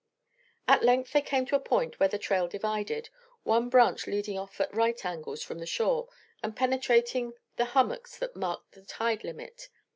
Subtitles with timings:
[0.67, 3.09] At length they came to a point where the trail divided,
[3.43, 6.09] one branch leading off at right angles from the shore
[6.41, 9.69] and penetrating the hummocks that marked the tide limit.